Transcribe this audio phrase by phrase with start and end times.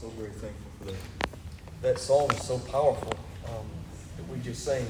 [0.00, 1.32] So very thankful for that.
[1.82, 3.14] That song is so powerful
[3.48, 3.66] um,
[4.16, 4.86] that we just sang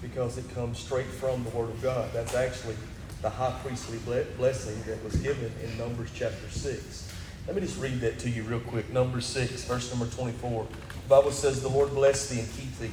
[0.00, 2.08] because it comes straight from the Word of God.
[2.14, 2.76] That's actually
[3.20, 3.98] the high priestly
[4.38, 7.12] blessing that was given in Numbers chapter 6.
[7.46, 8.90] Let me just read that to you real quick.
[8.90, 10.68] Numbers 6, verse number 24.
[10.68, 12.92] The Bible says, The Lord bless thee and keep thee,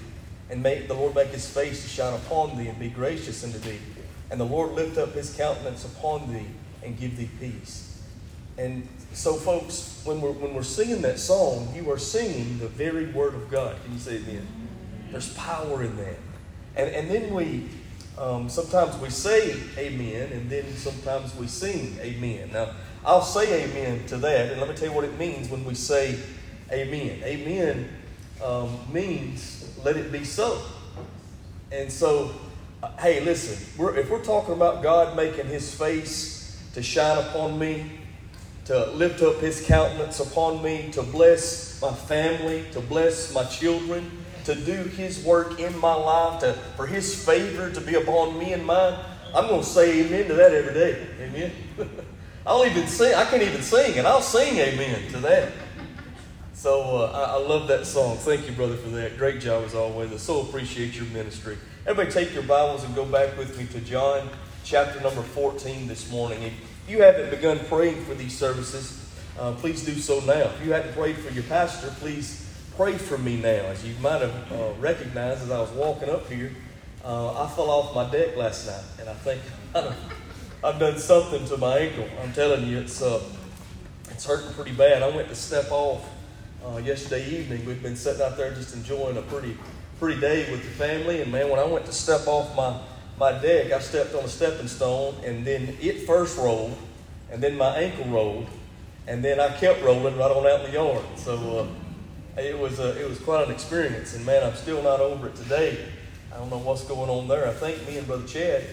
[0.50, 3.58] and make the Lord make his face to shine upon thee and be gracious unto
[3.60, 3.80] thee.
[4.32, 6.48] And the Lord lift up his countenance upon thee
[6.84, 7.91] and give thee peace.
[8.58, 13.08] And so, folks, when we're, when we're singing that song, you are singing the very
[13.08, 13.76] word of God.
[13.84, 14.48] Can you say amen?
[15.12, 16.18] There's power in that.
[16.76, 17.70] And, and then we,
[18.18, 22.52] um, sometimes we say amen, and then sometimes we sing amen.
[22.54, 22.74] Now,
[23.04, 25.74] I'll say amen to that, and let me tell you what it means when we
[25.74, 26.20] say
[26.72, 27.22] amen.
[27.24, 27.90] Amen
[28.44, 30.62] um, means let it be so.
[31.72, 32.32] And so,
[32.84, 37.58] uh, hey, listen, we're, if we're talking about God making his face to shine upon
[37.58, 38.01] me,
[38.66, 44.10] to lift up his countenance upon me, to bless my family, to bless my children,
[44.46, 48.54] to do his work in my life, to, for his favor to be upon me
[48.54, 48.98] and mine,
[49.34, 51.08] I'm going to say amen to that every day.
[51.22, 51.52] Amen.
[52.46, 55.52] I'll even sing, I can't even sing, and I'll sing amen to that.
[56.54, 58.18] So uh, I, I, love that song.
[58.18, 59.18] Thank you, brother, for that.
[59.18, 60.12] Great job as always.
[60.12, 61.58] I so appreciate your ministry.
[61.88, 64.30] Everybody, take your Bibles and go back with me to John
[64.64, 66.44] chapter number 14 this morning.
[66.44, 66.54] If
[66.88, 68.98] you haven't begun praying for these services,
[69.40, 70.50] uh, please do so now.
[70.50, 73.50] If you hadn't prayed for your pastor, please pray for me now.
[73.50, 76.52] As you might have uh, recognized as I was walking up here,
[77.04, 79.42] uh, I fell off my deck last night, and I think
[80.64, 82.08] I've done something to my ankle.
[82.22, 83.24] I'm telling you, it's uh,
[84.10, 85.02] it's hurting pretty bad.
[85.02, 86.08] I went to step off
[86.66, 87.66] uh, yesterday evening.
[87.66, 89.58] We've been sitting out there just enjoying a pretty
[90.00, 92.80] pretty day with the family, and man, when I went to step off my
[93.22, 96.76] my deck, I stepped on a stepping stone, and then it first rolled,
[97.32, 98.48] and then my ankle rolled,
[99.06, 101.06] and then I kept rolling right on out in the yard.
[101.18, 105.02] So uh, it was uh, it was quite an experience, and man, I'm still not
[105.02, 105.86] over it today.
[106.34, 107.48] I don't know what's going on there.
[107.48, 108.64] I think me and Brother Chad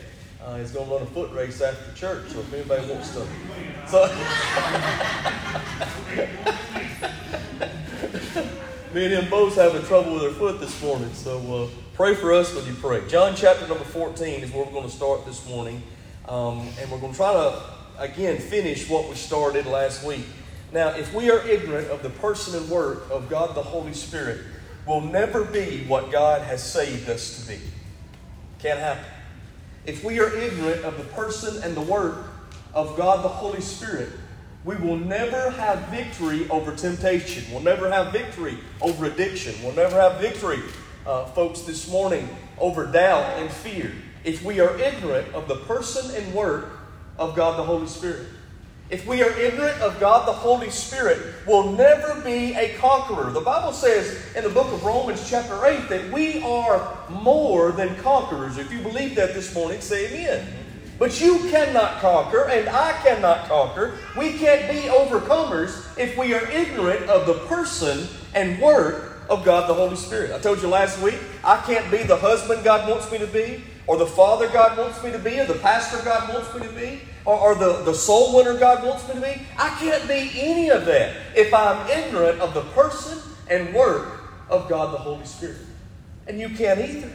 [0.42, 2.30] uh, is going to run a foot race after church.
[2.30, 3.26] So if anybody wants to,
[3.86, 4.08] so
[8.98, 11.12] me and him both having trouble with our foot this morning.
[11.14, 13.06] So uh, pray for us when you pray.
[13.06, 15.80] John chapter number 14 is where we're going to start this morning.
[16.26, 17.62] Um, and we're going to try to,
[17.96, 20.24] again, finish what we started last week.
[20.72, 24.40] Now, if we are ignorant of the person and work of God the Holy Spirit,
[24.84, 27.60] we'll never be what God has saved us to be.
[28.58, 29.04] Can't happen.
[29.86, 32.26] If we are ignorant of the person and the work
[32.74, 34.10] of God the Holy Spirit,
[34.68, 37.42] we will never have victory over temptation.
[37.50, 39.54] We'll never have victory over addiction.
[39.62, 40.60] We'll never have victory,
[41.06, 43.90] uh, folks, this morning over doubt and fear
[44.24, 46.80] if we are ignorant of the person and work
[47.18, 48.26] of God the Holy Spirit.
[48.90, 53.30] If we are ignorant of God the Holy Spirit, we'll never be a conqueror.
[53.30, 57.96] The Bible says in the book of Romans, chapter 8, that we are more than
[57.96, 58.58] conquerors.
[58.58, 60.57] If you believe that this morning, say amen.
[60.98, 63.98] But you cannot conquer, and I cannot conquer.
[64.16, 69.68] We can't be overcomers if we are ignorant of the person and work of God
[69.68, 70.32] the Holy Spirit.
[70.32, 73.62] I told you last week, I can't be the husband God wants me to be,
[73.86, 76.72] or the father God wants me to be, or the pastor God wants me to
[76.72, 79.42] be, or, or the, the soul winner God wants me to be.
[79.56, 84.68] I can't be any of that if I'm ignorant of the person and work of
[84.68, 85.58] God the Holy Spirit.
[86.26, 87.12] And you can't either.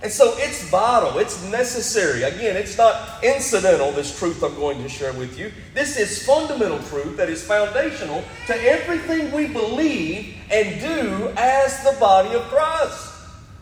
[0.00, 2.22] And so it's vital, it's necessary.
[2.22, 5.50] Again, it's not incidental, this truth I'm going to share with you.
[5.74, 11.96] This is fundamental truth that is foundational to everything we believe and do as the
[11.98, 13.12] body of Christ,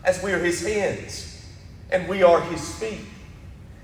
[0.03, 1.43] as we are His hands
[1.89, 3.01] and we are His feet.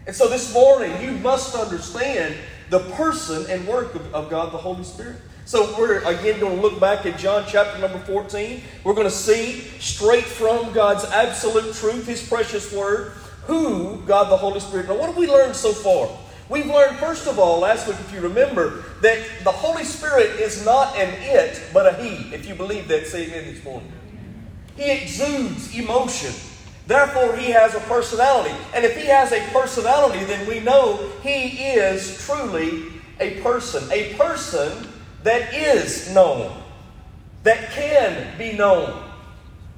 [0.05, 2.35] And so this morning, you must understand
[2.69, 5.17] the person and work of, of God the Holy Spirit.
[5.45, 8.61] So we're again going to look back at John chapter number 14.
[8.85, 13.11] We're going to see straight from God's absolute truth, His precious word,
[13.43, 14.87] who God the Holy Spirit.
[14.87, 16.09] Now, what have we learned so far?
[16.47, 20.63] We've learned, first of all, last week, if you remember, that the Holy Spirit is
[20.63, 22.33] not an it, but a He.
[22.33, 23.91] If you believe that, say amen this morning.
[24.77, 26.33] He exudes emotion.
[26.87, 28.55] Therefore, He has a personality.
[28.73, 32.85] And if He has a personality, then we know He is truly
[33.19, 33.91] a person.
[33.91, 34.87] A person
[35.23, 36.55] that is known,
[37.43, 39.01] that can be known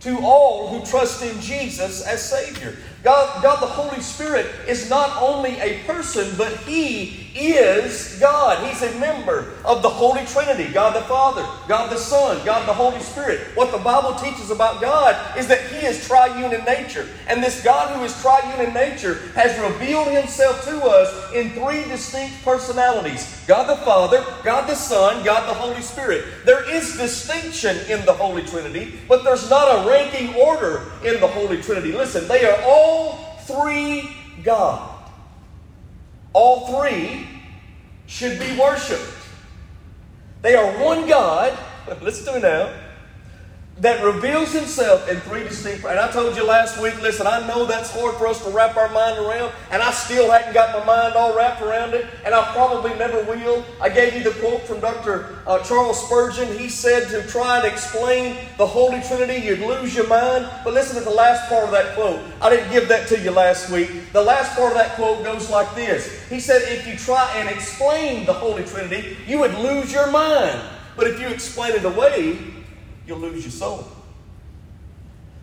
[0.01, 2.75] to all who trust in Jesus as Savior.
[3.03, 8.65] God, God the Holy Spirit is not only a person, but He is God.
[8.67, 12.73] He's a member of the Holy Trinity God the Father, God the Son, God the
[12.73, 13.41] Holy Spirit.
[13.55, 17.07] What the Bible teaches about God is that He is triune in nature.
[17.27, 21.83] And this God who is triune in nature has revealed Himself to us in three
[21.83, 26.25] distinct personalities God the Father, God the Son, God the Holy Spirit.
[26.45, 31.27] There is distinction in the Holy Trinity, but there's not a ranking order in the
[31.27, 31.91] Holy Trinity.
[31.91, 34.94] Listen, they are all three God.
[36.35, 37.29] All three
[38.07, 39.09] should be worshiped.
[40.41, 41.57] They are one God.
[42.01, 42.73] Listen to me now
[43.79, 47.65] that reveals himself in three distinct and I told you last week, listen, I know
[47.65, 50.85] that's hard for us to wrap our mind around, and I still haven't got my
[50.85, 53.65] mind all wrapped around it, and I probably never will.
[53.81, 55.35] I gave you the quote from Dr.
[55.45, 56.57] Uh, Charles Spurgeon.
[56.57, 60.49] He said to try and explain the Holy Trinity, you'd lose your mind.
[60.63, 62.21] But listen to the last part of that quote.
[62.41, 64.11] I didn't give that to you last week.
[64.13, 66.27] The last part of that quote goes like this.
[66.29, 70.61] He said, if you try and explain the Holy Trinity, you would lose your mind.
[70.95, 72.54] But if you explain it away,
[73.07, 73.87] you'll lose your soul.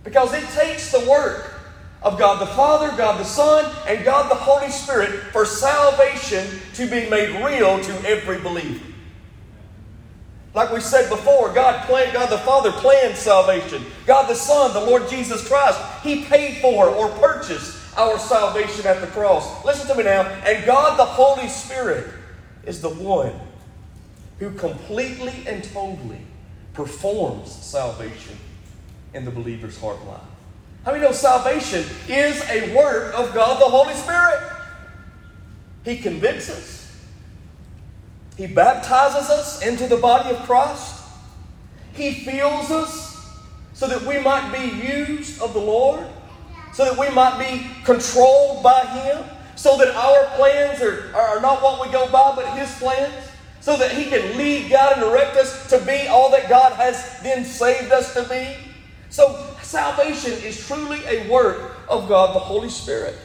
[0.04, 1.54] Because it takes the work
[2.02, 6.86] of God the Father, God the Son, and God the Holy Spirit for salvation to
[6.86, 8.84] be made real to every believer.
[10.54, 13.84] Like we said before, God planned, God the Father planned salvation.
[14.06, 19.00] God the Son, the Lord Jesus Christ, He paid for or purchased our salvation at
[19.00, 19.64] the cross.
[19.64, 20.22] Listen to me now.
[20.22, 22.12] And God the Holy Spirit
[22.66, 23.32] is the one
[24.38, 26.18] who completely and totally
[26.74, 28.36] performs salvation
[29.14, 30.20] in the believer's heart life.
[30.84, 34.40] How many know salvation is a work of God the Holy Spirit?
[35.84, 36.96] He convicts us,
[38.36, 41.02] He baptizes us into the body of Christ,
[41.92, 43.12] He fills us
[43.74, 46.06] so that we might be used of the Lord,
[46.72, 49.24] so that we might be controlled by Him,
[49.56, 53.28] so that our plans are, are not what we go by, but His plans
[53.62, 57.20] so that He can lead, God and direct us to be all that God has
[57.22, 58.56] then saved us to be.
[59.08, 63.16] So, salvation is truly a work of God the Holy Spirit.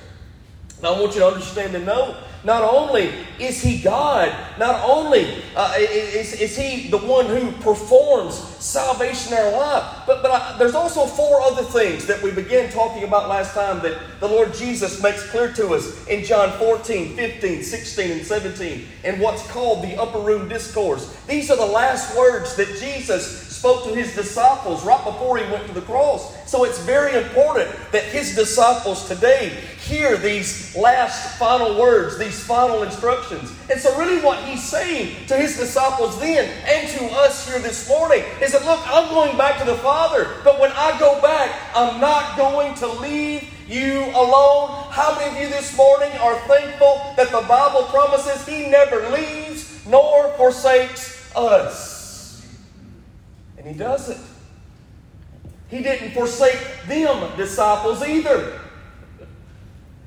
[0.84, 5.74] I want you to understand and know not only is He God, not only uh,
[5.78, 10.76] is, is He the one who performs salvation in our life, but, but I, there's
[10.76, 15.02] also four other things that we began talking about last time that the Lord Jesus
[15.02, 20.00] makes clear to us in John 14, 15, 16, and 17 in what's called the
[20.00, 21.14] Upper Room Discourse.
[21.28, 25.66] These are the last words that Jesus spoke to his disciples right before he went
[25.68, 26.36] to the cross.
[26.50, 29.50] So it's very important that his disciples today
[29.80, 33.54] hear these last final words, these final instructions.
[33.72, 37.90] And so, really, what he's saying to his disciples then and to us here this
[37.90, 41.50] morning is that, look, I'm going back to the Father, but when I go back,
[41.76, 44.86] I'm not going to leave you alone.
[44.92, 49.86] How many of you this morning are thankful that the Bible promises he never leaves
[49.88, 51.97] nor forsakes us?
[53.66, 54.20] He doesn't.
[55.70, 58.60] He didn't forsake them disciples either.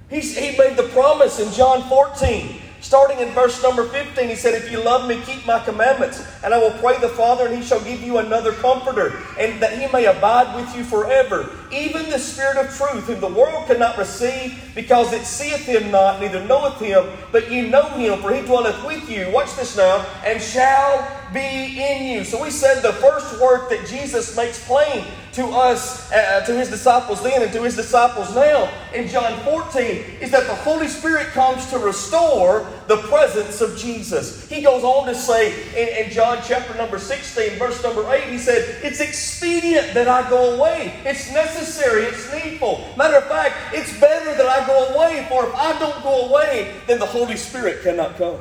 [0.08, 4.54] He's, he made the promise in John 14 Starting in verse number 15, he said,
[4.54, 7.62] If you love me, keep my commandments, and I will pray the Father, and he
[7.62, 11.50] shall give you another comforter, and that he may abide with you forever.
[11.70, 16.20] Even the Spirit of truth, whom the world cannot receive, because it seeth him not,
[16.20, 19.30] neither knoweth him, but you know him, for he dwelleth with you.
[19.30, 22.24] Watch this now, and shall be in you.
[22.24, 26.68] So we said the first work that Jesus makes plain to us, uh, to his
[26.68, 29.86] disciples then and to his disciples now in John 14
[30.20, 34.48] is that the Holy Spirit comes to restore the presence of Jesus.
[34.48, 38.38] He goes on to say in, in John chapter number 16, verse number 8, he
[38.38, 41.00] said, It's expedient that I go away.
[41.04, 42.84] It's necessary, it's needful.
[42.96, 46.74] Matter of fact, it's better that I go away, for if I don't go away,
[46.88, 48.40] then the Holy Spirit cannot come.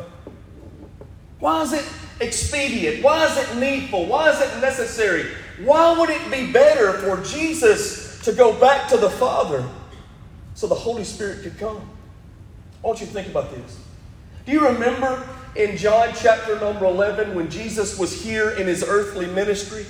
[1.39, 1.85] Why is it
[2.21, 3.03] expedient?
[3.03, 4.05] Why is it needful?
[4.05, 5.25] Why is it necessary?
[5.63, 9.67] Why would it be better for Jesus to go back to the Father
[10.53, 11.77] so the Holy Spirit could come?
[12.83, 13.79] I want you to think about this.
[14.45, 19.27] Do you remember in John chapter number 11 when Jesus was here in his earthly
[19.27, 19.85] ministry?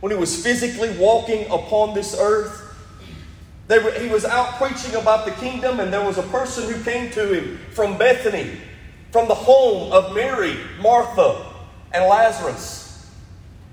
[0.00, 2.60] When he was physically walking upon this earth?
[3.68, 7.10] Were, he was out preaching about the kingdom, and there was a person who came
[7.12, 8.58] to him from Bethany,
[9.10, 11.53] from the home of Mary, Martha,
[11.94, 13.08] and Lazarus.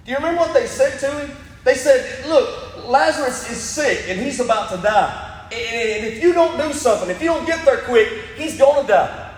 [0.05, 1.37] Do you remember what they said to him?
[1.63, 5.47] They said, Look, Lazarus is sick and he's about to die.
[5.51, 8.87] And if you don't do something, if you don't get there quick, he's going to
[8.87, 9.31] die.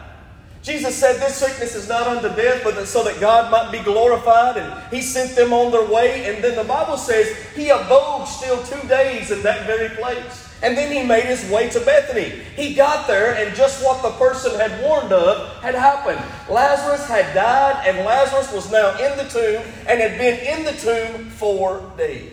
[0.64, 4.58] Jesus said, This sickness is not unto death, but so that God might be glorified.
[4.58, 6.34] And He sent them on their way.
[6.34, 10.53] And then the Bible says He abode still two days in that very place.
[10.64, 12.30] And then he made his way to Bethany.
[12.56, 16.22] He got there, and just what the person had warned of had happened.
[16.50, 20.72] Lazarus had died, and Lazarus was now in the tomb and had been in the
[20.72, 22.32] tomb four days.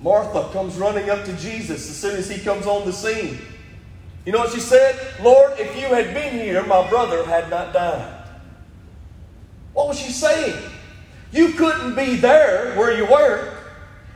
[0.00, 3.38] Martha comes running up to Jesus as soon as he comes on the scene.
[4.24, 4.98] You know what she said?
[5.22, 8.28] Lord, if you had been here, my brother had not died.
[9.74, 10.56] What was she saying?
[11.32, 13.53] You couldn't be there where you were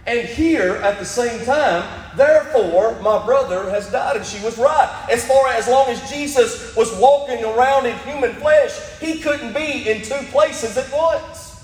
[0.08, 1.86] and here at the same time.
[2.16, 4.16] Therefore, my brother has died.
[4.16, 5.06] And she was right.
[5.10, 9.88] As far as long as Jesus was walking around in human flesh, he couldn't be
[9.88, 11.62] in two places at once.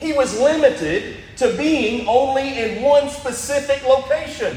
[0.00, 4.56] He was limited to being only in one specific location.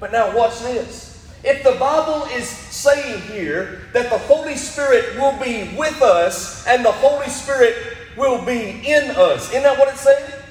[0.00, 1.30] But now, watch this.
[1.44, 6.82] If the Bible is saying here that the Holy Spirit will be with us and
[6.82, 7.76] the Holy Spirit
[8.16, 10.42] will be in us, isn't that what it says?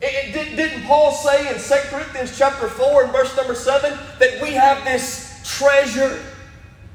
[0.00, 4.40] It, it, didn't Paul say in 2 Corinthians chapter 4 and verse number 7 that
[4.40, 6.22] we have this treasure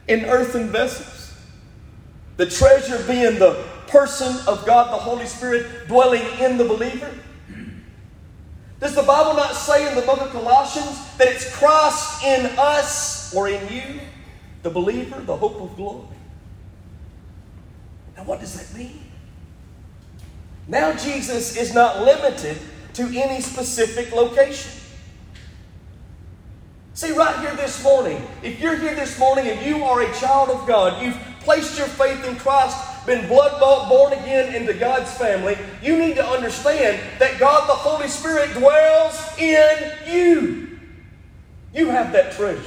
[0.08, 1.34] in earthen vessels?
[2.38, 7.12] The treasure being the person of God, the Holy Spirit, dwelling in the believer?
[8.80, 13.34] Does the Bible not say in the book of Colossians that it's Christ in us
[13.34, 14.02] or in you,
[14.62, 16.08] the believer, the hope of glory?
[18.18, 19.00] Now, what does that mean?
[20.68, 22.58] Now, Jesus is not limited
[22.94, 24.72] to any specific location.
[26.96, 30.50] See, right here this morning, if you're here this morning and you are a child
[30.50, 35.12] of God, you've placed your faith in Christ, been blood bought, born again into God's
[35.12, 40.80] family, you need to understand that God the Holy Spirit dwells in you.
[41.74, 42.62] You have that treasure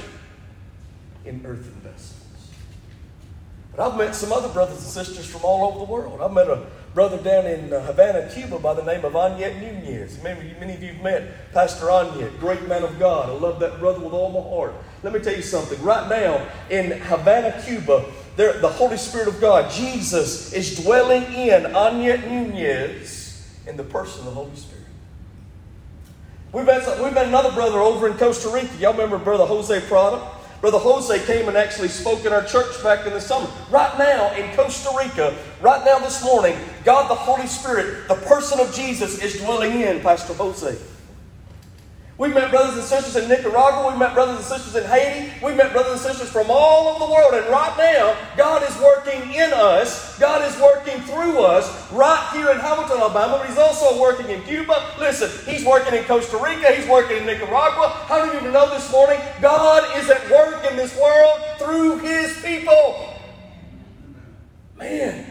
[1.25, 2.21] in earthen vessels.
[3.73, 6.19] But I've met some other brothers and sisters from all over the world.
[6.21, 6.65] I've met a
[6.97, 10.19] brother down in uh, Havana, Cuba by the name of Anyet Nunez.
[10.23, 13.29] Maybe many of you have met Pastor Anyet, great man of God.
[13.29, 14.73] I love that brother with all my heart.
[15.03, 15.79] Let me tell you something.
[15.83, 18.03] Right now in Havana, Cuba,
[18.35, 24.21] there, the Holy Spirit of God, Jesus, is dwelling in Anyet Nunez in the person
[24.21, 24.83] of the Holy Spirit.
[26.51, 28.75] We've met, we've met another brother over in Costa Rica.
[28.79, 30.36] Y'all remember Brother Jose Prada?
[30.61, 33.47] Brother Jose came and actually spoke in our church back in the summer.
[33.69, 38.59] Right now in Costa Rica, right now this morning, God the Holy Spirit, the person
[38.59, 40.96] of Jesus, is dwelling in Pastor Jose.
[42.17, 43.89] We've met brothers and sisters in Nicaragua.
[43.89, 45.31] We've met brothers and sisters in Haiti.
[45.43, 47.35] We've met brothers and sisters from all over the world.
[47.35, 50.17] And right now, God is working in us.
[50.17, 53.37] God is working through us right here in Hamilton, Alabama.
[53.37, 54.95] But He's also working in Cuba.
[54.97, 56.73] Listen, He's working in Costa Rica.
[56.73, 57.89] He's working in Nicaragua.
[58.07, 59.19] How do you even know this morning?
[59.39, 63.13] God is at work in this world through His people.
[64.79, 65.26] Man,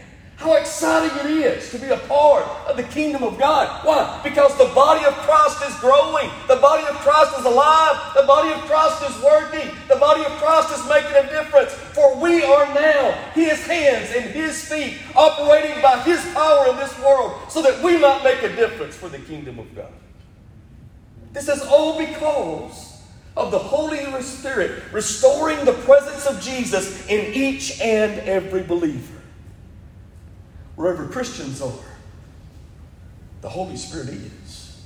[0.47, 3.85] how exciting it is to be a part of the kingdom of God.
[3.85, 4.21] Why?
[4.23, 6.29] Because the body of Christ is growing.
[6.47, 8.13] The body of Christ is alive.
[8.15, 9.75] The body of Christ is working.
[9.89, 11.73] The body of Christ is making a difference.
[11.73, 16.97] For we are now His hands and His feet operating by His power in this
[16.99, 19.91] world so that we might make a difference for the kingdom of God.
[21.33, 23.01] This is all because
[23.35, 29.16] of the Holy Spirit restoring the presence of Jesus in each and every believer
[30.77, 31.73] wherever Christians are,
[33.41, 34.79] the Holy Spirit is.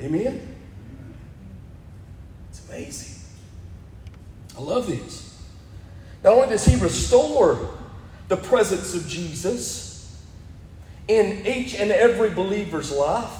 [0.00, 0.56] Amen?
[2.50, 3.22] It's amazing.
[4.58, 5.38] I love this.
[6.24, 7.70] Not only does He restore
[8.28, 10.20] the presence of Jesus
[11.06, 13.30] in each and every believer's life,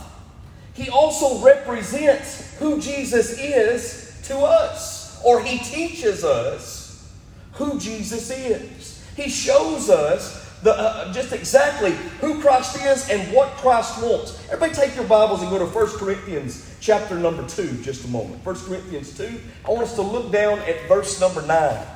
[0.74, 7.10] He also represents who Jesus is to us, or He teaches us
[7.52, 8.83] who Jesus is.
[9.16, 14.42] He shows us the, uh, just exactly who Christ is and what Christ wants.
[14.50, 18.44] Everybody take your Bibles and go to 1 Corinthians chapter number 2 just a moment.
[18.44, 19.40] 1 Corinthians 2.
[19.66, 21.86] I want us to look down at verse number 9.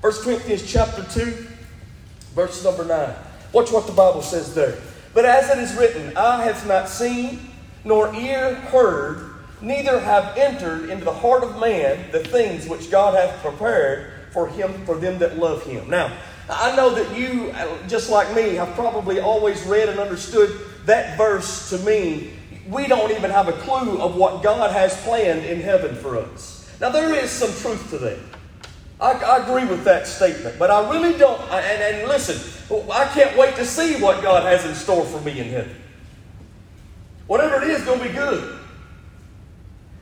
[0.00, 1.46] 1 Corinthians chapter 2,
[2.34, 3.14] verse number 9.
[3.52, 4.78] Watch what the Bible says there.
[5.14, 7.50] But as it is written, I have not seen,
[7.84, 13.14] nor ear heard, neither have entered into the heart of man the things which God
[13.14, 15.88] hath prepared for him for them that love him.
[15.88, 16.14] Now,
[16.48, 17.54] I know that you,
[17.88, 22.36] just like me, have probably always read and understood that verse to mean
[22.68, 26.70] we don't even have a clue of what God has planned in heaven for us.
[26.80, 28.18] Now, there is some truth to that.
[29.00, 31.40] I, I agree with that statement, but I really don't.
[31.50, 32.36] And, and listen,
[32.90, 35.76] I can't wait to see what God has in store for me in heaven.
[37.26, 38.58] Whatever it is, going to be good.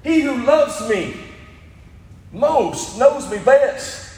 [0.03, 1.17] He who loves me
[2.33, 4.12] most knows me best.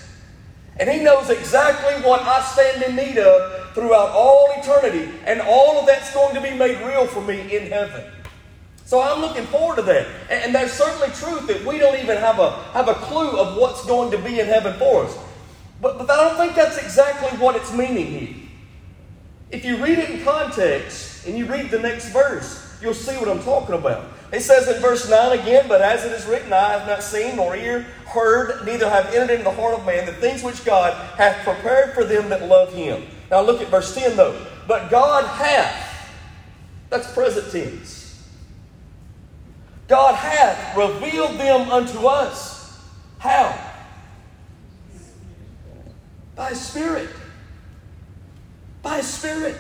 [0.78, 5.10] And He knows exactly what I stand in need of throughout all eternity.
[5.24, 8.04] And all of that's going to be made real for me in heaven.
[8.86, 10.06] So I'm looking forward to that.
[10.30, 13.56] And, and there's certainly truth that we don't even have a, have a clue of
[13.56, 15.18] what's going to be in heaven for us.
[15.80, 18.36] But, but I don't think that's exactly what it's meaning here.
[19.50, 23.28] If you read it in context and you read the next verse, you'll see what
[23.28, 24.04] I'm talking about.
[24.30, 27.36] It says in verse 9 again, But as it is written, I have not seen
[27.36, 30.92] nor ear heard, neither have entered into the heart of man the things which God
[31.16, 33.02] hath prepared for them that love him.
[33.30, 34.46] Now look at verse 10 though.
[34.68, 36.10] But God hath,
[36.90, 38.22] that's present tense.
[39.88, 42.80] God hath revealed them unto us.
[43.18, 43.58] How?
[46.34, 47.10] By Spirit.
[48.82, 49.56] By Spirit.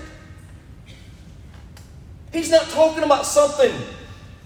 [2.34, 3.72] He's not talking about something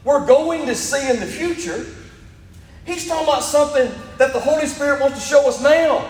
[0.05, 1.87] we're going to see in the future.
[2.85, 6.07] He's talking about something that the Holy Spirit wants to show us now.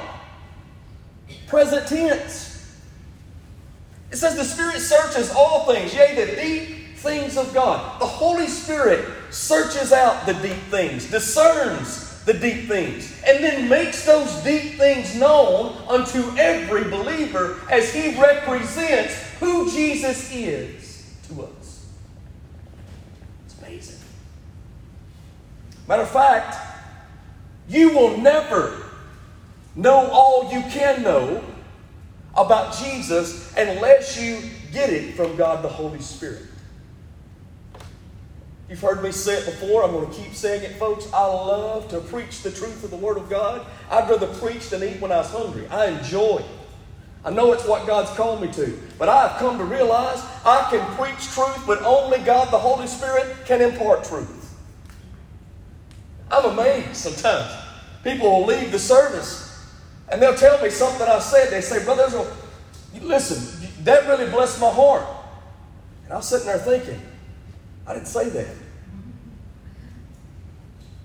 [1.46, 2.76] Present tense.
[4.10, 8.00] It says the Spirit searches all things, yea, the deep things of God.
[8.00, 14.04] The Holy Spirit searches out the deep things, discerns the deep things, and then makes
[14.04, 20.88] those deep things known unto every believer as he represents who Jesus is
[21.28, 21.86] to us.
[23.46, 24.00] It's amazing.
[25.88, 26.56] Matter of fact,
[27.66, 28.84] you will never
[29.74, 31.42] know all you can know
[32.36, 34.38] about Jesus unless you
[34.70, 36.42] get it from God the Holy Spirit.
[38.68, 39.82] You've heard me say it before.
[39.82, 41.10] I'm going to keep saying it, folks.
[41.10, 43.64] I love to preach the truth of the Word of God.
[43.90, 45.66] I'd rather preach than eat when I was hungry.
[45.68, 46.46] I enjoy it.
[47.24, 50.84] I know it's what God's called me to, but I've come to realize I can
[50.96, 54.37] preach truth, but only God, the Holy Spirit, can impart truth.
[56.30, 57.52] I'm amazed sometimes.
[58.04, 59.48] People will leave the service
[60.10, 61.50] and they'll tell me something I said.
[61.50, 62.30] They say, Brother Israel,
[63.02, 65.04] listen, that really blessed my heart.
[66.04, 67.00] And I'm sitting there thinking,
[67.86, 68.46] I didn't say that.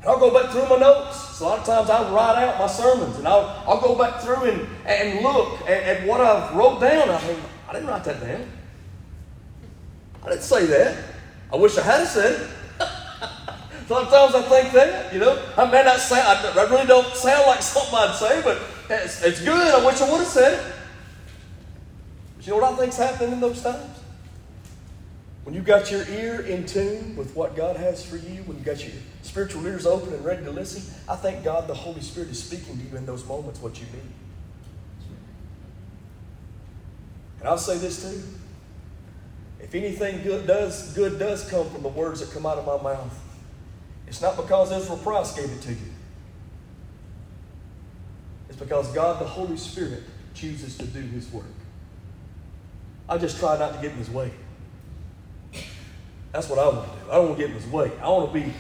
[0.02, 1.38] And I'll go back through my notes.
[1.38, 4.22] So a lot of times I write out my sermons and I'll, I'll go back
[4.22, 7.10] through and, and look at, at what I've wrote down.
[7.10, 7.38] I mean,
[7.70, 8.50] I didn't write that down.
[10.24, 11.04] I didn't say that.
[11.52, 12.50] I wish I had said it.
[13.88, 15.42] Sometimes I think that, you know.
[15.58, 19.22] I may not say, I, I really don't sound like something I'd say, but it's,
[19.24, 19.74] it's good.
[19.74, 20.76] I wish I would have said it.
[22.38, 24.00] But you know what I think's happening in those times?
[25.44, 28.66] When you've got your ear in tune with what God has for you, when you've
[28.66, 32.30] got your spiritual ears open and ready to listen, I thank God, the Holy Spirit,
[32.30, 34.14] is speaking to you in those moments what you need.
[37.40, 38.24] And I'll say this too.
[39.60, 42.82] If anything good does, good does come from the words that come out of my
[42.94, 43.20] mouth,
[44.08, 45.92] it's not because Israel Price gave it to you.
[48.50, 51.46] It's because God, the Holy Spirit, chooses to do His work.
[53.10, 54.32] I just try not to get in His way.
[56.34, 57.12] That's what I want to do.
[57.12, 57.92] I don't want to get in his way.
[58.02, 58.54] I want to be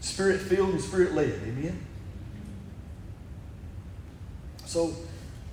[0.00, 1.32] spirit filled and spirit led.
[1.44, 1.84] Amen?
[4.64, 4.94] So,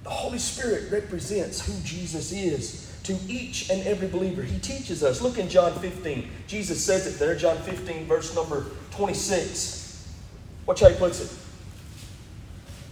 [0.03, 4.41] the Holy Spirit represents who Jesus is to each and every believer.
[4.41, 5.21] He teaches us.
[5.21, 6.29] Look in John 15.
[6.47, 10.13] Jesus says it there, John 15, verse number 26.
[10.65, 11.31] Watch how he puts it.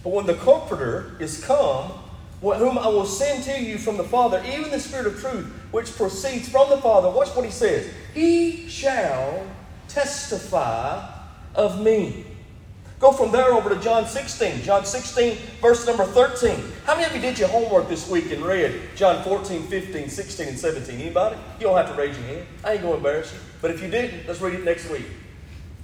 [0.04, 1.92] But when the Comforter is come,
[2.40, 5.94] whom I will send to you from the Father, even the Spirit of truth, which
[5.96, 7.08] proceeds from the Father.
[7.08, 7.90] Watch what he says.
[8.12, 9.46] He shall
[9.88, 11.08] testify
[11.54, 12.26] of me.
[13.02, 14.62] Go from there over to John 16.
[14.62, 16.56] John 16, verse number 13.
[16.86, 20.48] How many of you did your homework this week and read John 14, 15, 16,
[20.48, 21.00] and 17?
[21.00, 21.36] Anybody?
[21.58, 22.46] You don't have to raise your hand.
[22.62, 23.40] I ain't going to embarrass you.
[23.60, 25.02] But if you didn't, let's read it next week.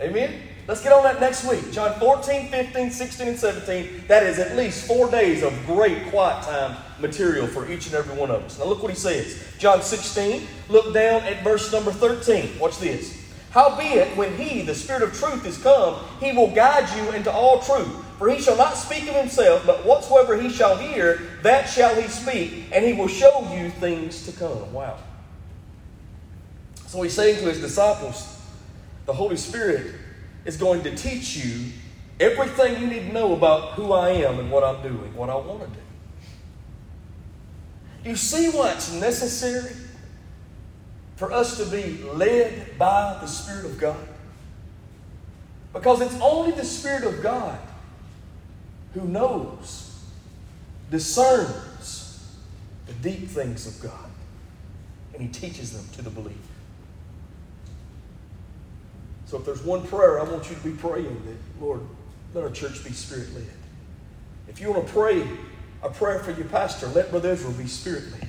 [0.01, 0.43] Amen?
[0.69, 1.73] Let's get on that next week.
[1.73, 4.05] John 14, 15, 16, and 17.
[4.07, 8.17] That is at least four days of great quiet time material for each and every
[8.17, 8.61] one of us.
[8.61, 9.43] Now look what he says.
[9.59, 12.61] John 16, look down at verse number 13.
[12.61, 13.28] Watch this.
[13.51, 17.61] Howbeit, when he, the Spirit of truth, is come, he will guide you into all
[17.61, 18.05] truth.
[18.19, 22.09] For he shall not speak of himself, but whatsoever he shall hear, that shall he
[22.09, 24.73] speak, and he will show you things to come.
[24.73, 24.99] Wow.
[26.87, 28.37] So he's saying to his disciples,
[29.07, 29.95] the Holy Spirit
[30.45, 31.73] is going to teach you
[32.21, 35.37] everything you need to know about who I am and what I'm doing, what I
[35.37, 35.75] want to do.
[38.11, 39.73] You see why it's necessary
[41.19, 44.09] for us to be led by the Spirit of God?
[45.73, 47.59] Because it's only the Spirit of God
[48.95, 50.01] who knows,
[50.93, 52.37] discerns
[52.87, 54.11] the deep things of God,
[55.13, 56.39] and He teaches them to the believer.
[59.27, 61.81] So if there's one prayer, I want you to be praying that, Lord,
[62.33, 63.45] let our church be spirit led.
[64.47, 65.29] If you want to pray
[65.83, 68.28] a prayer for your pastor, let Brother Israel be spirit led.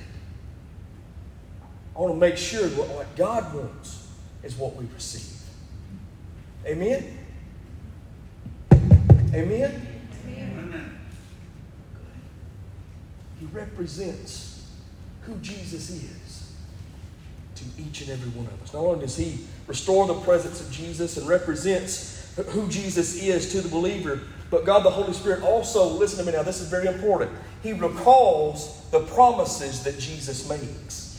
[1.96, 4.08] I want to make sure what God wants
[4.42, 5.38] is what we receive.
[6.66, 7.18] Amen?
[9.34, 9.86] Amen?
[13.38, 14.66] He represents
[15.22, 16.52] who Jesus is
[17.54, 18.72] to each and every one of us.
[18.72, 23.60] Not only does he restore the presence of Jesus and represents who Jesus is to
[23.60, 26.86] the believer, but God the Holy Spirit also, listen to me now, this is very
[26.86, 27.30] important.
[27.62, 31.09] He recalls the promises that Jesus makes.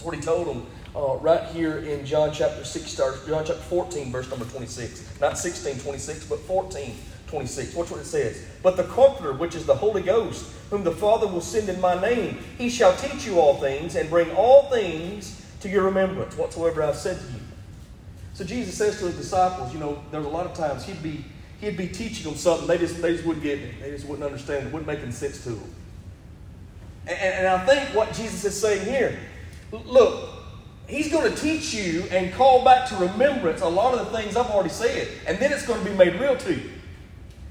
[0.00, 4.10] That's what he told them uh, right here in John chapter 6, John chapter 14,
[4.10, 5.20] verse number 26.
[5.20, 7.74] Not 16, 26, but 14, 26.
[7.74, 8.42] Watch what it says.
[8.62, 12.00] But the Comforter, which is the Holy Ghost, whom the Father will send in my
[12.00, 16.82] name, he shall teach you all things and bring all things to your remembrance, whatsoever
[16.82, 17.40] I've said to you.
[18.32, 21.02] So Jesus says to his disciples, you know, there were a lot of times he'd
[21.02, 21.26] be
[21.60, 23.82] he'd be teaching them something, they just they just wouldn't get it.
[23.82, 24.72] They just wouldn't understand it.
[24.72, 25.74] wouldn't make any sense to them.
[27.06, 29.18] And, and I think what Jesus is saying here,
[29.72, 30.30] look,
[30.90, 34.36] He's going to teach you and call back to remembrance a lot of the things
[34.36, 36.70] I've already said, and then it's going to be made real to you.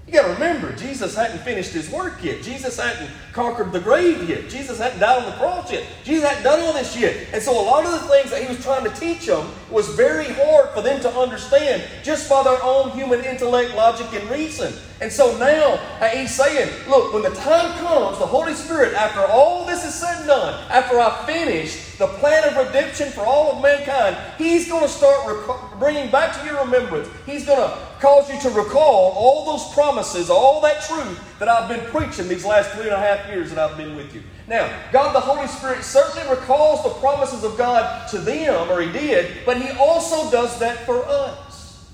[0.06, 2.42] You got to remember, Jesus hadn't finished his work yet.
[2.42, 4.50] Jesus hadn't conquered the grave yet.
[4.50, 5.86] Jesus hadn't died on the cross yet.
[6.04, 7.28] Jesus hadn't done all this yet.
[7.32, 9.88] And so a lot of the things that he was trying to teach them was
[9.90, 14.74] very hard for them to understand just by their own human intellect, logic, and reason.
[15.00, 19.22] And so now uh, he's saying, look, when the time comes, the Holy Spirit, after
[19.22, 23.52] all this is said and done, after I finish the plan of redemption for all
[23.52, 27.10] of mankind, he's going to start rec- bringing back to your remembrance.
[27.26, 31.68] He's going to cause you to recall all those promises, all that truth that I've
[31.68, 34.24] been preaching these last three and a half years that I've been with you.
[34.48, 38.92] Now, God the Holy Spirit certainly recalls the promises of God to them, or He
[38.92, 41.86] did, but He also does that for us.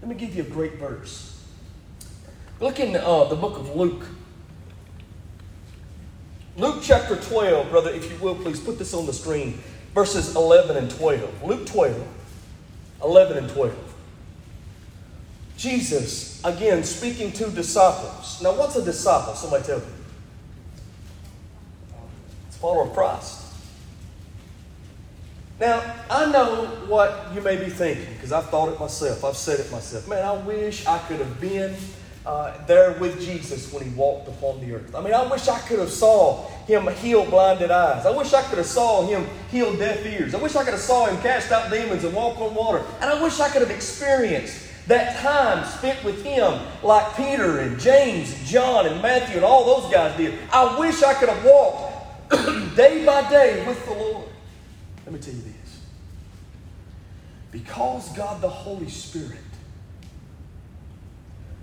[0.00, 1.42] Let me give you a great verse.
[2.60, 4.04] Look in uh, the book of Luke.
[6.56, 9.58] Luke chapter 12, brother, if you will, please put this on the screen.
[9.92, 11.42] Verses 11 and 12.
[11.42, 12.06] Luke 12,
[13.02, 13.94] 11 and 12.
[15.56, 18.40] Jesus, again, speaking to disciples.
[18.42, 19.34] Now, what's a disciple?
[19.34, 19.84] Somebody tell me.
[22.48, 23.44] It's a follower of Christ.
[25.60, 29.24] Now, I know what you may be thinking because I've thought it myself.
[29.24, 30.08] I've said it myself.
[30.08, 31.74] Man, I wish I could have been
[32.26, 34.94] uh, there with Jesus when he walked upon the earth.
[34.94, 38.06] I mean, I wish I could have saw him heal blinded eyes.
[38.06, 40.34] I wish I could have saw him heal deaf ears.
[40.34, 42.82] I wish I could have saw him cast out demons and walk on water.
[43.00, 47.78] And I wish I could have experienced that time spent with him like Peter and
[47.78, 50.38] James and John and Matthew and all those guys did.
[50.52, 52.30] I wish I could have walked
[52.76, 54.28] day by day with the Lord.
[55.04, 55.80] Let me tell you this.
[57.50, 59.38] Because God the Holy Spirit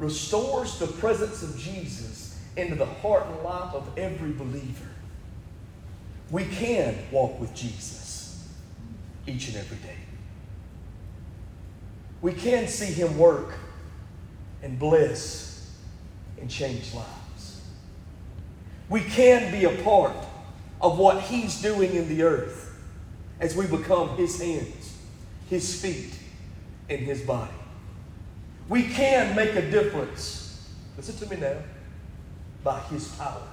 [0.01, 4.89] restores the presence of Jesus into the heart and life of every believer,
[6.31, 8.49] we can walk with Jesus
[9.27, 9.95] each and every day.
[12.21, 13.53] We can see Him work
[14.63, 15.71] and bless
[16.39, 17.61] and change lives.
[18.89, 20.15] We can be a part
[20.81, 22.75] of what He's doing in the earth
[23.39, 24.97] as we become His hands,
[25.47, 26.13] His feet,
[26.89, 27.51] and His body.
[28.71, 30.65] We can make a difference.
[30.95, 31.57] Listen to me now.
[32.63, 33.45] By His power.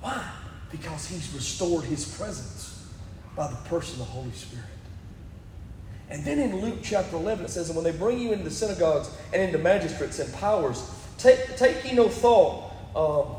[0.00, 0.30] Why?
[0.70, 2.88] Because He's restored His presence
[3.36, 4.64] by the person of the Holy Spirit.
[6.08, 8.50] And then in Luke chapter 11, it says, And when they bring you into the
[8.50, 13.36] synagogues and into magistrates and powers, take, take ye no thought um,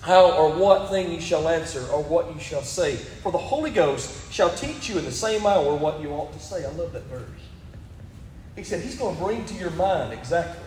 [0.00, 2.96] how or what thing ye shall answer or what ye shall say.
[2.96, 6.38] For the Holy Ghost shall teach you in the same hour what you ought to
[6.38, 6.64] say.
[6.64, 7.47] I love that verse.
[8.58, 10.60] He said he's going to bring to your mind exactly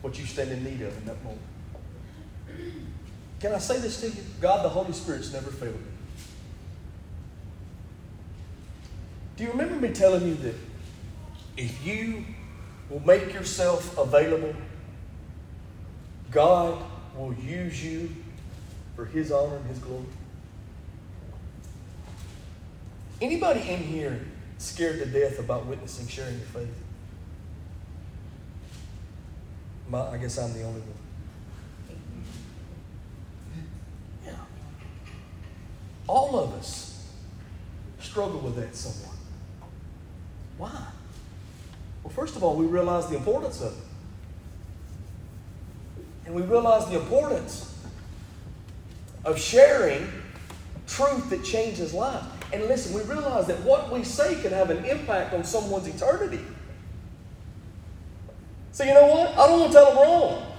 [0.00, 1.42] what you stand in need of in that moment.
[3.40, 4.22] Can I say this to you?
[4.40, 5.86] God the Holy Spirit's never failed me.
[9.36, 10.54] Do you remember me telling you that
[11.56, 12.24] if you
[12.88, 14.54] will make yourself available,
[16.30, 16.80] God
[17.16, 18.14] will use you
[18.94, 20.06] for His honor and His glory?
[23.20, 24.24] Anybody in here
[24.58, 26.85] scared to death about witnessing, sharing your faith?
[29.88, 30.90] My, I guess I'm the only one.
[34.24, 34.32] Yeah.
[36.06, 37.08] All of us
[38.00, 39.16] struggle with that somewhat.
[40.58, 40.86] Why?
[42.02, 43.84] Well, first of all, we realize the importance of it.
[46.26, 47.72] And we realize the importance
[49.24, 50.08] of sharing
[50.86, 52.26] truth that changes lives.
[52.52, 56.40] And listen, we realize that what we say can have an impact on someone's eternity.
[58.76, 59.30] So, you know what?
[59.38, 60.52] I don't want to tell them wrong.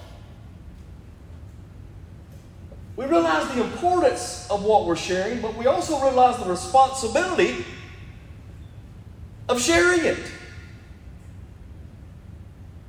[2.95, 7.63] We realize the importance of what we're sharing, but we also realize the responsibility
[9.47, 10.31] of sharing it.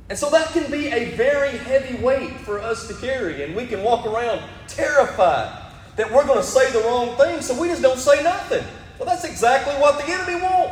[0.09, 3.67] And so that can be a very heavy weight for us to carry, and we
[3.67, 5.63] can walk around terrified
[5.97, 8.65] that we're going to say the wrong thing, so we just don't say nothing.
[8.99, 10.68] Well, that's exactly what the enemy wants.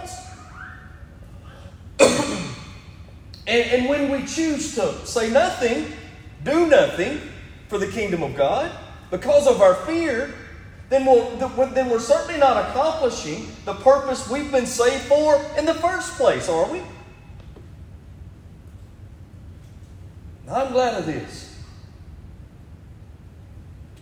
[3.47, 5.93] And, and when we choose to say nothing,
[6.45, 7.21] do nothing
[7.69, 8.71] for the kingdom of God,
[9.11, 10.35] because of our fear,
[10.89, 15.75] then, we'll, then we're certainly not accomplishing the purpose we've been saved for in the
[15.75, 16.81] first place, are we?
[20.49, 21.57] I'm glad of this.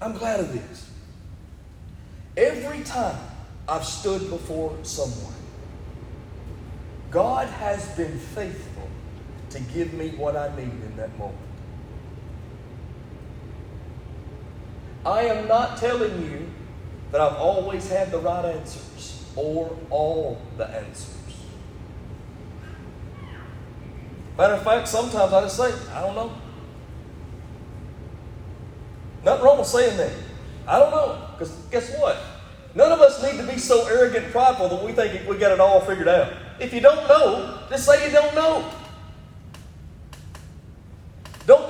[0.00, 0.90] I'm glad of this.
[2.36, 3.18] Every time
[3.66, 5.32] I've stood before someone,
[7.10, 8.88] God has been faithful
[9.54, 11.38] to give me what I need in that moment.
[15.06, 16.46] I am not telling you
[17.12, 21.14] that I've always had the right answers or all the answers.
[24.36, 26.32] Matter of fact, sometimes I just say, I don't know.
[29.24, 30.12] Nothing wrong with saying that.
[30.66, 31.28] I don't know.
[31.32, 32.18] Because guess what?
[32.74, 35.52] None of us need to be so arrogant and prideful that we think we got
[35.52, 36.32] it all figured out.
[36.58, 38.68] If you don't know, just say you don't know.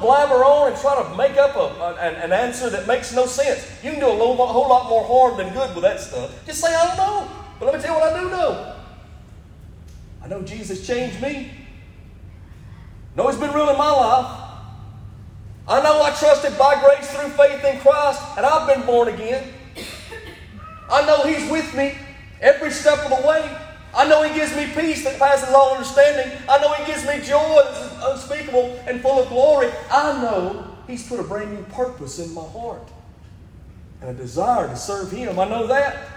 [0.04, 3.66] Blabber on and try to make up a, an, an, answer that makes no sense.
[3.82, 6.44] You can do a, little, whole lot more harm than good with that stuff.
[6.44, 7.30] Just say, I don't know.
[7.58, 8.76] But let me tell you what I do know.
[10.22, 11.52] I know Jesus changed me.
[13.16, 14.40] Know He's been real in my life.
[15.66, 19.54] I know I trusted by grace through faith in Christ, and I've been born again.
[20.90, 21.94] I know He's with me
[22.42, 23.56] every step of the way.
[23.96, 26.36] I know He gives me peace that passes all understanding.
[26.48, 29.70] I know He gives me joy that's unspeakable and full of glory.
[29.90, 32.88] I know He's put a brand new purpose in my heart
[34.00, 35.38] and a desire to serve Him.
[35.38, 36.08] I know that.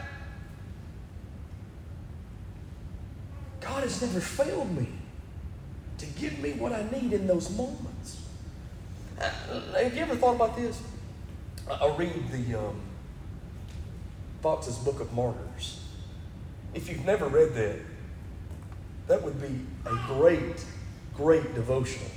[3.62, 4.88] God has never failed me
[5.98, 8.22] to give me what I need in those moments.
[9.20, 9.30] Uh,
[9.82, 10.82] have you ever thought about this?
[11.70, 12.80] I read the um,
[14.42, 15.77] Fox's Book of Martyrs.
[16.74, 17.80] If you've never read that,
[19.08, 20.64] that would be a great,
[21.14, 22.12] great devotional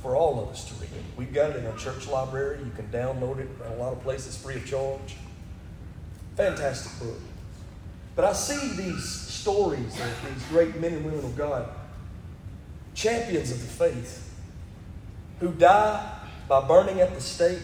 [0.00, 0.90] for all of us to read.
[1.16, 2.58] We've got it in our church library.
[2.64, 5.16] You can download it in a lot of places free of charge.
[6.36, 7.20] Fantastic book.
[8.16, 11.68] But I see these stories of these great men and women of God,
[12.94, 14.34] champions of the faith,
[15.40, 17.62] who die by burning at the stake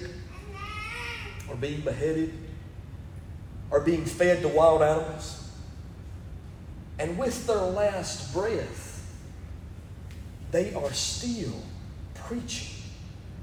[1.49, 2.33] or being beheaded
[3.71, 5.38] or being fed to wild animals
[6.99, 9.07] and with their last breath,
[10.51, 11.63] they are still
[12.15, 12.83] preaching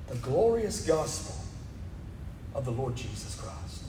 [0.08, 1.36] the glorious gospel
[2.54, 3.84] of the Lord Jesus Christ.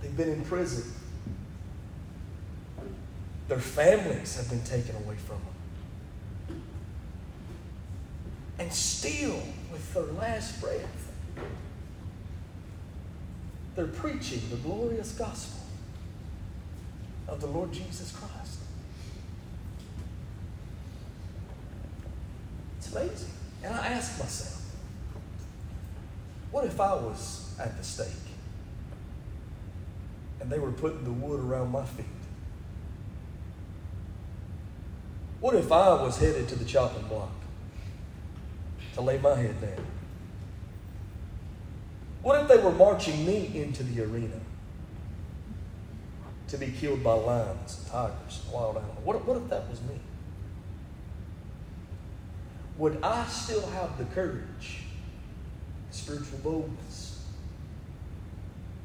[0.00, 0.92] They've been in prison.
[3.48, 5.36] Their families have been taken away from
[6.48, 6.62] them.
[8.58, 11.12] And still, with their last breath,
[13.74, 15.60] they're preaching the glorious gospel
[17.26, 18.58] of the Lord Jesus Christ.
[22.78, 23.30] It's amazing.
[23.64, 24.62] And I ask myself,
[26.50, 28.06] what if I was at the stake
[30.40, 32.06] and they were putting the wood around my feet?
[35.40, 37.32] What if I was headed to the chopping block
[38.94, 39.84] to lay my head down?
[42.24, 44.40] What if they were marching me into the arena
[46.48, 48.98] to be killed by lions and tigers and wild animals?
[49.04, 50.00] What, what if that was me?
[52.78, 54.84] Would I still have the courage,
[55.90, 57.22] spiritual boldness,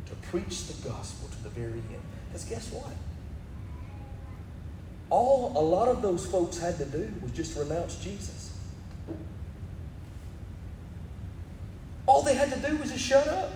[0.07, 2.01] to preach the gospel to the very end?
[2.27, 2.91] Because guess what?
[5.09, 8.49] All a lot of those folks had to do was just renounce Jesus.
[12.09, 13.51] All they had to do was just shut up.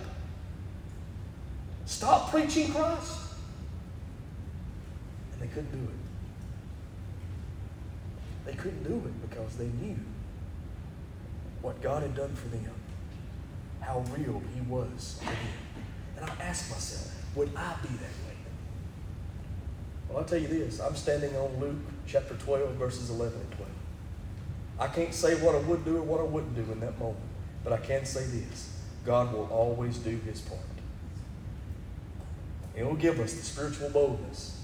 [1.86, 3.18] Stop preaching Christ.
[5.32, 5.94] And they couldn't do it.
[8.46, 9.96] They couldn't do it because they knew
[11.62, 12.68] what God had done for them,
[13.80, 15.36] how real He was to them.
[16.16, 18.36] And I asked myself, would I be that way?
[20.08, 21.76] Well, I'll tell you this I'm standing on Luke
[22.08, 23.70] chapter 12, verses 11 and 12.
[24.80, 27.20] I can't say what I would do or what I wouldn't do in that moment.
[27.62, 28.73] But I can say this
[29.04, 30.60] God will always do his part.
[32.74, 34.60] He will give us the spiritual boldness,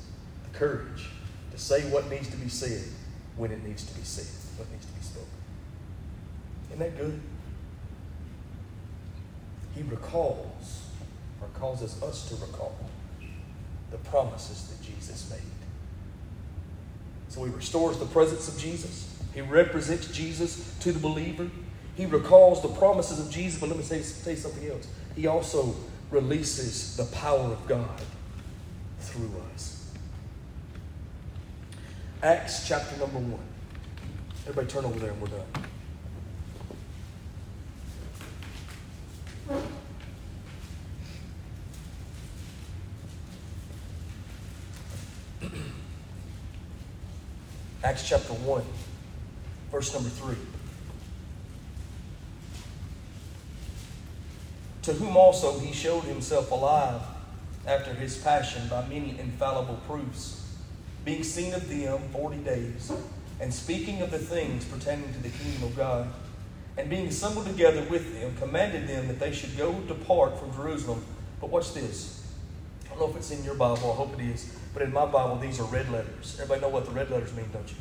[0.50, 1.08] the courage
[1.52, 2.84] to say what needs to be said
[3.36, 4.26] when it needs to be said,
[4.58, 5.28] what needs to be spoken.
[6.70, 7.20] Isn't that good?
[9.74, 10.86] He recalls,
[11.40, 12.76] or causes us to recall,
[13.90, 15.40] the promises that Jesus made.
[17.28, 19.16] So he restores the presence of Jesus.
[19.32, 21.48] He represents Jesus to the believer.
[21.96, 23.60] He recalls the promises of Jesus.
[23.60, 23.98] But let me say,
[24.30, 24.86] you something else.
[25.16, 25.74] He also
[26.10, 28.00] releases the power of God
[29.00, 29.90] through us.
[32.22, 33.40] Acts chapter number one.
[34.42, 35.46] Everybody turn over there and we're done.
[47.84, 48.62] Acts chapter 1,
[49.70, 50.36] verse number 3.
[54.82, 57.02] To whom also he showed himself alive
[57.66, 60.46] after his passion by many infallible proofs,
[61.04, 62.90] being seen of them forty days,
[63.40, 66.08] and speaking of the things pertaining to the kingdom of God,
[66.76, 71.04] and being assembled together with them, commanded them that they should go depart from Jerusalem.
[71.40, 72.26] But watch this.
[72.86, 75.04] I don't know if it's in your Bible, I hope it is, but in my
[75.04, 76.38] Bible, these are red letters.
[76.40, 77.76] Everybody know what the red letters mean, don't you?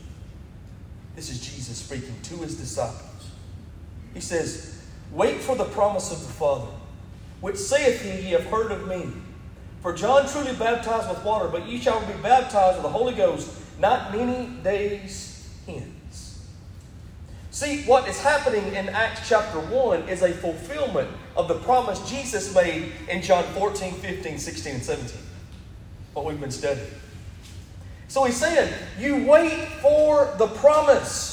[1.16, 3.32] This is Jesus speaking to his disciples.
[4.14, 4.82] He says,
[5.12, 6.72] Wait for the promise of the Father,
[7.42, 9.12] which saith he, Ye have heard of me.
[9.82, 13.50] For John truly baptized with water, but ye shall be baptized with the Holy Ghost
[13.80, 16.46] not many days hence.
[17.52, 22.54] See, what is happening in Acts chapter 1 is a fulfillment of the promise Jesus
[22.54, 25.18] made in John 14, 15, 16, and 17.
[26.14, 26.86] What we've been studying.
[28.08, 31.29] So he's saying, You wait for the promise.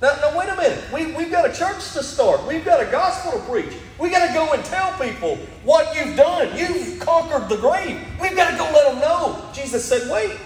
[0.00, 0.84] Now, now wait a minute.
[0.92, 2.46] We, we've got a church to start.
[2.46, 3.72] We've got a gospel to preach.
[3.98, 6.56] We've got to go and tell people what you've done.
[6.56, 7.98] You've conquered the grave.
[8.20, 9.42] We've got to go let them know.
[9.52, 10.38] Jesus said, Wait.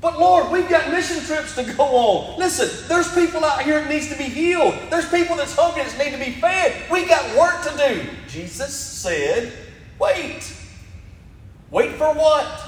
[0.00, 2.38] But Lord, we've got mission trips to go on.
[2.38, 4.74] Listen, there's people out here that needs to be healed.
[4.90, 6.88] There's people that's hungry that need to be fed.
[6.88, 8.08] We got work to do.
[8.28, 9.52] Jesus said,
[9.98, 10.54] wait.
[11.70, 12.60] Wait for what?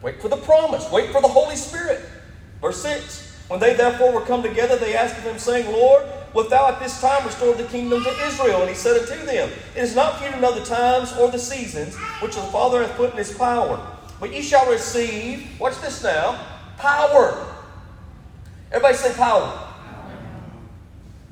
[0.00, 0.88] Wait for the promise.
[0.92, 2.04] Wait for the Holy Spirit.
[2.60, 3.29] Verse 6.
[3.50, 6.78] When they therefore were come together, they asked of him, saying, Lord, wilt thou at
[6.78, 8.60] this time restore the kingdom to Israel?
[8.60, 11.32] And he said unto them, It is not for you to know the times or
[11.32, 13.84] the seasons which the Father hath put in his power.
[14.20, 16.40] But ye shall receive, watch this now,
[16.78, 17.44] power.
[18.70, 19.66] Everybody say power.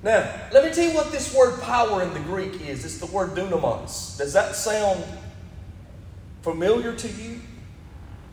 [0.03, 2.85] Now, let me tell you what this word power in the Greek is.
[2.85, 4.19] It's the word dunamis.
[4.19, 5.05] Does that sound
[6.43, 7.41] familiar to you?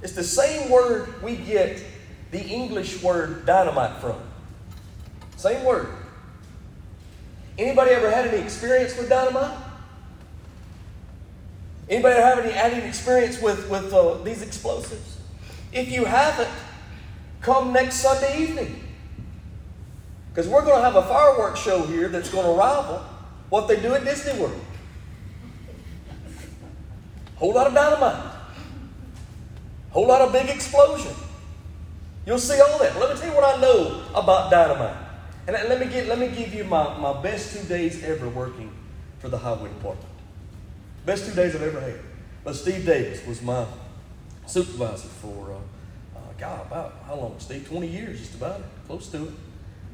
[0.01, 1.83] It's the same word we get
[2.31, 4.19] the English word dynamite from.
[5.38, 5.89] Same word.
[7.57, 9.57] Anybody ever had any experience with dynamite?
[11.88, 15.19] Anybody have any, any experience with, with uh, these explosives?
[15.71, 16.49] If you haven't,
[17.41, 18.81] come next Sunday evening.
[20.29, 22.97] Because we're going to have a fireworks show here that's going to rival
[23.49, 24.59] what they do at Disney World.
[27.35, 28.33] Whole lot of dynamite.
[29.91, 31.13] Whole lot of big explosion.
[32.25, 32.99] You'll see all that.
[32.99, 34.97] Let me tell you what I know about dynamite.
[35.47, 38.71] And let me, get, let me give you my, my best two days ever working
[39.19, 40.09] for the highway department.
[41.05, 41.99] Best two days I've ever had.
[42.43, 43.65] But Steve Davis was my
[44.47, 47.35] supervisor for, uh, uh, God, about how long?
[47.38, 49.33] Steve, 20 years, just about it, close to it.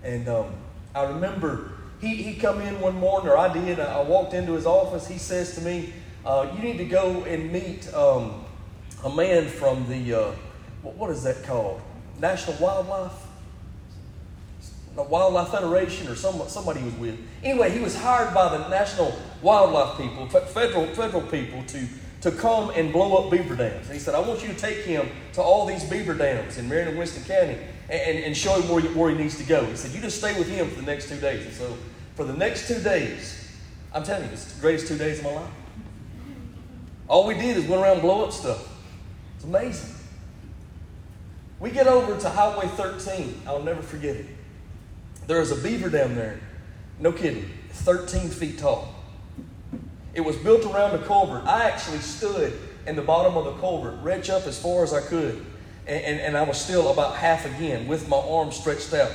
[0.03, 0.53] And um,
[0.95, 4.65] I remember he, he come in one morning, or I did, I walked into his
[4.65, 5.05] office.
[5.05, 5.93] He says to me,
[6.25, 8.45] uh, you need to go and meet um,
[9.03, 10.31] a man from the, uh,
[10.81, 11.81] what is that called?
[12.21, 13.27] National Wildlife?
[14.95, 17.19] The Wildlife Federation or some, somebody he was with.
[17.43, 21.87] Anyway, he was hired by the National Wildlife people, federal, federal people, to,
[22.21, 23.87] to come and blow up beaver dams.
[23.87, 26.69] And he said, I want you to take him to all these beaver dams in
[26.69, 27.57] Marion and Winston County
[27.89, 29.65] and, and, show him where, where he needs to go.
[29.65, 31.45] He said, You just stay with him for the next two days.
[31.45, 31.77] And so,
[32.15, 33.49] for the next two days,
[33.93, 35.51] I'm telling you, it's the greatest two days of my life.
[37.07, 38.69] All we did is went around and blow up stuff.
[39.35, 40.00] It's amazing.
[41.61, 43.43] We get over to Highway 13.
[43.45, 44.25] I'll never forget it.
[45.27, 46.39] There is a beaver down there.
[46.99, 47.51] No kidding.
[47.69, 48.95] 13 feet tall.
[50.15, 51.45] It was built around a culvert.
[51.45, 55.01] I actually stood in the bottom of the culvert, reach up as far as I
[55.01, 55.45] could,
[55.85, 59.11] and, and, and I was still about half again with my arms stretched out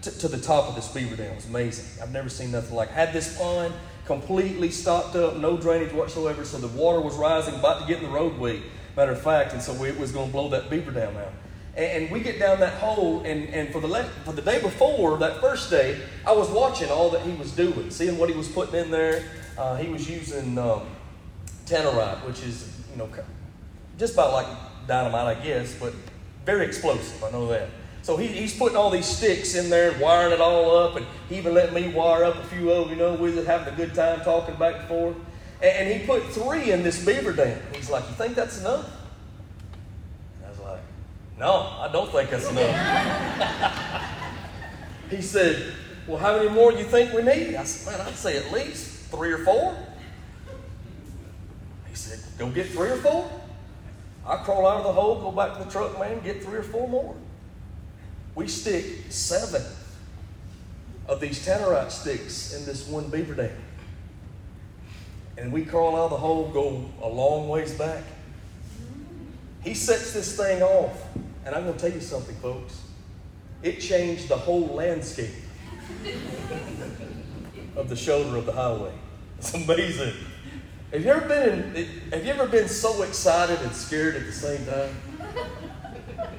[0.00, 1.32] to, to the top of this beaver dam.
[1.32, 2.02] It was amazing.
[2.02, 2.88] I've never seen nothing like.
[2.88, 2.94] It.
[2.94, 3.74] Had this pond
[4.06, 8.04] completely stopped up, no drainage whatsoever, so the water was rising, about to get in
[8.04, 8.62] the roadway.
[8.96, 11.32] Matter of fact, and so it was going to blow that beaver dam out.
[11.80, 15.16] And, we get down that hole, and, and for, the le- for the day before,
[15.16, 18.48] that first day, I was watching all that he was doing, seeing what he was
[18.48, 19.24] putting in there.
[19.56, 20.82] Uh, he was using um,
[21.64, 23.08] tannerite, which is, you know,
[23.98, 24.46] just about like
[24.86, 25.94] dynamite, I guess, but
[26.44, 27.24] very explosive.
[27.24, 27.70] I know that.
[28.02, 31.06] So he, he's putting all these sticks in there and wiring it all up, and
[31.30, 33.76] he even let me wire up a few of you know, with it having a
[33.76, 35.16] good time talking back and forth.
[35.62, 37.58] And, and he put three in this beaver dam.
[37.74, 38.99] He's like, You think that's enough?
[41.40, 44.04] No, I don't think that's enough.
[45.10, 45.72] he said,
[46.06, 47.54] Well, how many more do you think we need?
[47.56, 49.74] I said, Man, I'd say at least three or four.
[51.88, 53.30] He said, Go get three or four.
[54.26, 56.62] I crawl out of the hole, go back to the truck, man, get three or
[56.62, 57.16] four more.
[58.34, 59.62] We stick seven
[61.08, 63.50] of these tannerite sticks in this one beaver dam.
[65.38, 68.04] And we crawl out of the hole, go a long ways back.
[69.62, 71.02] He sets this thing off.
[71.44, 72.82] And I'm going to tell you something, folks.
[73.62, 75.34] It changed the whole landscape
[77.76, 78.92] of the shoulder of the highway.
[79.38, 80.14] It's amazing.
[80.92, 84.66] Have you ever been have you ever been so excited and scared at the same
[84.66, 84.94] time?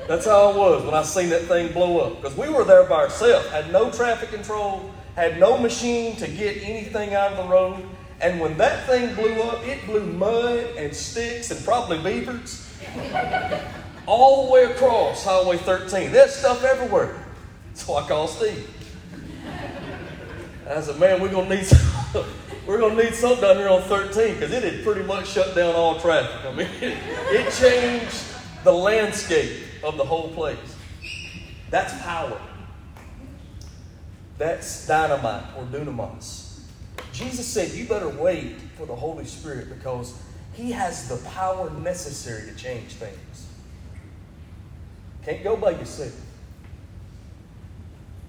[0.08, 2.22] That's how I was when I seen that thing blow up.
[2.22, 6.58] Because we were there by ourselves, had no traffic control, had no machine to get
[6.64, 7.88] anything out of the road.
[8.20, 12.68] And when that thing blew up, it blew mud and sticks and probably beavers
[14.12, 16.12] all the way across Highway 13.
[16.12, 17.16] There's stuff everywhere.
[17.76, 18.70] So I called Steve.
[20.70, 22.26] I said, man, we're gonna need some,
[22.68, 25.76] we're gonna need something down here on 13 because it had pretty much shut down
[25.76, 26.46] all traffic.
[26.46, 26.98] I mean, it,
[27.32, 28.22] it changed
[28.66, 30.58] the landscape of the whole place.
[31.70, 32.40] That's power.
[34.38, 36.60] That's dynamite or dunamis.
[37.14, 40.20] Jesus said, You better wait for the Holy Spirit because
[40.52, 43.48] He has the power necessary to change things.
[45.24, 46.14] Can't go by yourself.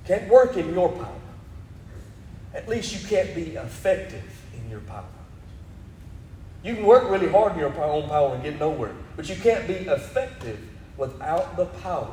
[0.06, 1.20] Can't work in your power.
[2.54, 5.04] At least you can't be effective in your power.
[6.62, 9.66] You can work really hard in your own power and get nowhere, but you can't
[9.66, 10.60] be effective
[10.96, 12.12] without the power,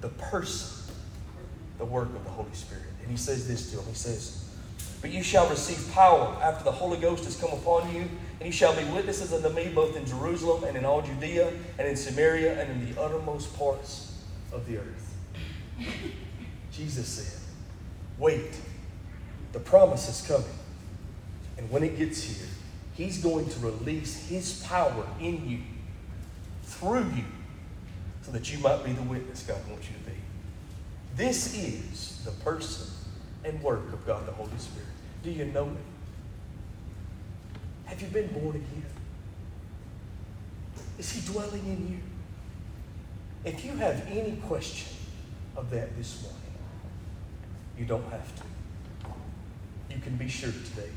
[0.00, 0.94] the person,
[1.78, 2.82] the work of the Holy Spirit.
[3.02, 3.84] And he says this to him.
[3.88, 4.48] He says,
[5.00, 8.08] But you shall receive power after the Holy Ghost has come upon you,
[8.38, 11.88] and you shall be witnesses unto me both in Jerusalem and in all Judea and
[11.88, 14.18] in Samaria and in the uttermost parts
[14.52, 15.14] of the earth.
[16.72, 17.40] Jesus said,
[18.18, 18.58] Wait,
[19.52, 20.46] the promise is coming.
[21.56, 22.48] And when it gets here,
[22.94, 25.60] He's going to release His power in you,
[26.62, 27.24] through you,
[28.22, 30.16] so that you might be the witness God wants you to be.
[31.14, 32.92] This is the person
[33.44, 34.88] and work of God the Holy Spirit.
[35.22, 35.78] Do you know Him?
[37.86, 38.84] Have you been born again?
[40.98, 41.98] Is He dwelling in you?
[43.50, 44.96] If you have any question
[45.56, 46.40] of that this morning,
[47.78, 48.42] you don't have to.
[49.90, 50.90] You can be sure today.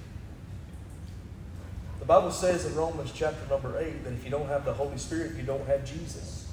[2.00, 4.98] The Bible says in Romans chapter number 8 that if you don't have the Holy
[4.98, 6.48] Spirit, you don't have Jesus.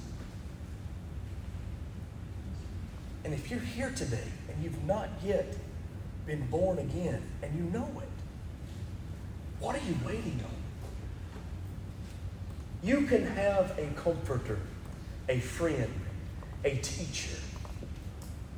[3.25, 5.57] And if you're here today and you've not yet
[6.27, 8.06] been born again and you know it,
[9.67, 10.51] what are you waiting on?
[12.85, 14.61] You can have a comforter,
[15.29, 15.93] a friend,
[16.65, 17.37] a teacher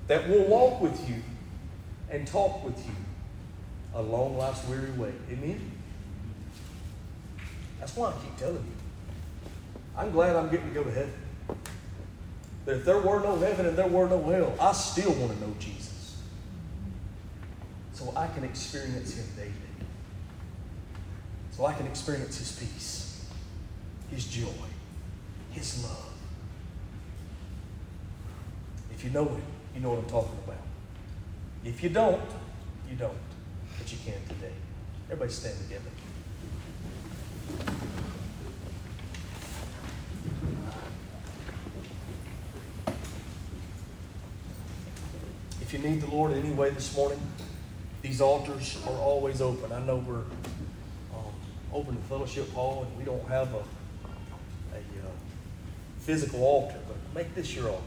[0.06, 1.22] that will walk with you
[2.10, 2.92] and talk with you
[3.94, 5.14] a long life's weary way.
[5.32, 5.72] Amen?
[7.80, 9.42] That's why I keep telling you.
[9.96, 11.14] I'm glad I'm getting to go to heaven.
[12.66, 15.54] If there were no heaven and there were no hell, I still want to know
[15.58, 16.20] Jesus.
[17.94, 19.67] So I can experience Him daily.
[21.58, 23.26] So I can experience His peace,
[24.12, 24.46] His joy,
[25.50, 26.12] His love.
[28.92, 29.42] If you know Him,
[29.74, 30.62] you know what I'm talking about.
[31.64, 32.22] If you don't,
[32.88, 33.12] you don't.
[33.76, 34.52] But you can today.
[35.06, 35.90] Everybody stand together.
[45.60, 47.20] If you need the Lord in any way this morning,
[48.00, 49.72] these altars are always open.
[49.72, 50.22] I know we're
[51.78, 55.10] open to fellowship hall and we don't have a, a uh,
[56.00, 57.82] physical altar, but make this your altar.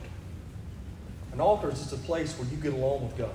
[1.34, 3.30] An altar is just a place where you get along with God.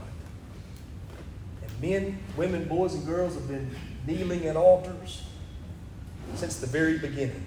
[1.63, 3.71] And men, women, boys, and girls have been
[4.07, 5.25] kneeling at altars
[6.35, 7.45] since the very beginning.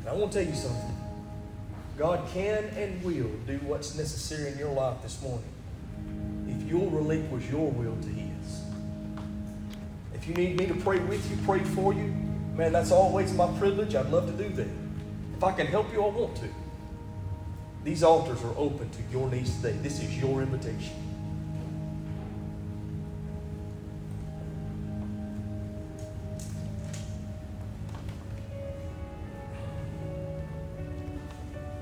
[0.00, 0.96] And I want to tell you something.
[1.96, 5.48] God can and will do what's necessary in your life this morning
[6.46, 8.25] if you'll relinquish your will to His.
[10.16, 12.14] If you need me to pray with you, pray for you,
[12.56, 13.94] man, that's always my privilege.
[13.94, 14.66] I'd love to do that.
[15.36, 16.48] If I can help you, I want to.
[17.84, 19.76] These altars are open to your needs today.
[19.82, 21.05] This is your invitation.